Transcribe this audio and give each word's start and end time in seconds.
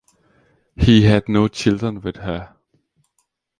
He 0.75 1.03
had 1.03 1.29
no 1.29 1.47
children 1.47 2.01
with 2.01 2.15
her. 2.15 2.55